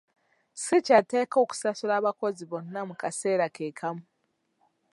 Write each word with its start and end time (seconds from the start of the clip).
Si 0.63 0.75
kyatteeka 0.85 1.35
okusasula 1.43 1.93
abakozi 1.99 2.43
bonna 2.51 2.79
mu 2.89 2.95
kaseera 3.01 3.47
ke 3.55 3.65
kamu. 3.79 4.03